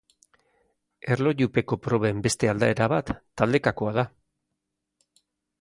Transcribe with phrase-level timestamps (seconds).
[1.15, 3.13] Erlojupeko proben beste aldaera bat,
[3.43, 4.11] taldekakoa da.